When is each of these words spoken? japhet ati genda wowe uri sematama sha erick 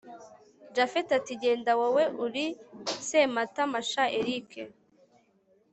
japhet 0.75 1.07
ati 1.19 1.33
genda 1.41 1.71
wowe 1.79 2.03
uri 2.25 2.45
sematama 3.07 3.79
sha 3.89 4.03
erick 4.19 4.49